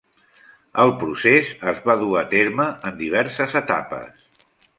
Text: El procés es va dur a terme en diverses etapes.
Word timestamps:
El 0.83 0.93
procés 1.03 1.51
es 1.73 1.81
va 1.89 1.97
dur 1.99 2.15
a 2.23 2.25
terme 2.33 2.67
en 2.91 2.99
diverses 3.03 3.55
etapes. 3.61 4.27